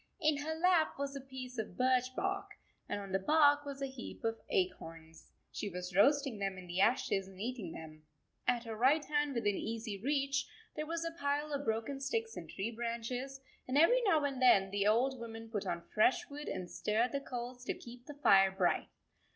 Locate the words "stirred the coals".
16.71-17.63